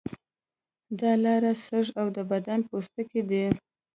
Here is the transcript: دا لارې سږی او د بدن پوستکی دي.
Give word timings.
دا 0.99 1.11
لارې 1.23 1.53
سږی 1.65 1.93
او 2.01 2.07
د 2.15 2.17
بدن 2.31 2.59
پوستکی 2.69 3.21
دي. 3.29 3.45